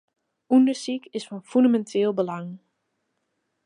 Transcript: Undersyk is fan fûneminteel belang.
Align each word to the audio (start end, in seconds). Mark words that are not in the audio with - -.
Undersyk 0.55 1.03
is 1.17 1.25
fan 1.27 1.41
fûneminteel 1.51 2.11
belang. 2.19 2.49